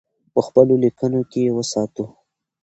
په 0.33 0.39
خپلو 0.47 0.73
لیکنو 0.83 1.21
کې 1.31 1.39
یې 1.45 1.51
وساتو. 1.57 2.05